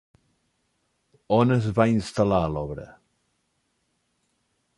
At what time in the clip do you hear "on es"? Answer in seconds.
1.37-1.69